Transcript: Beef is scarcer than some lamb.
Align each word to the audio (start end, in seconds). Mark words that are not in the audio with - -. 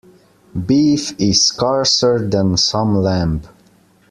Beef 0.65 1.13
is 1.19 1.45
scarcer 1.45 2.27
than 2.27 2.57
some 2.57 2.95
lamb. 3.03 3.43